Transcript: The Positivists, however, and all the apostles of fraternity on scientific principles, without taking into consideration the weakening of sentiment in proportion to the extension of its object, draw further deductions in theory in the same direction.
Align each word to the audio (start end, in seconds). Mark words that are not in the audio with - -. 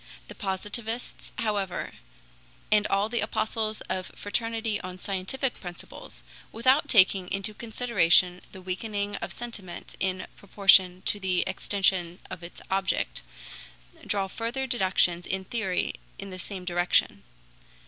The 0.29 0.33
Positivists, 0.33 1.31
however, 1.37 1.91
and 2.71 2.87
all 2.87 3.07
the 3.07 3.19
apostles 3.19 3.81
of 3.81 4.11
fraternity 4.15 4.81
on 4.81 4.97
scientific 4.97 5.61
principles, 5.61 6.23
without 6.51 6.89
taking 6.89 7.29
into 7.31 7.53
consideration 7.53 8.41
the 8.51 8.63
weakening 8.63 9.15
of 9.17 9.31
sentiment 9.31 9.93
in 9.99 10.25
proportion 10.37 11.03
to 11.05 11.19
the 11.19 11.41
extension 11.45 12.17
of 12.31 12.41
its 12.41 12.63
object, 12.71 13.21
draw 14.03 14.25
further 14.27 14.65
deductions 14.65 15.27
in 15.27 15.45
theory 15.45 15.93
in 16.17 16.31
the 16.31 16.39
same 16.39 16.65
direction. 16.65 17.21